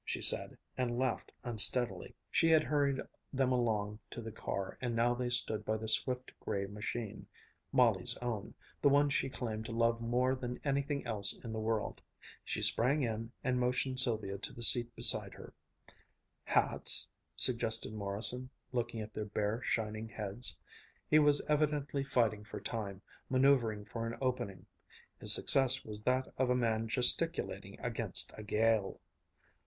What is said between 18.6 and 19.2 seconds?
looking at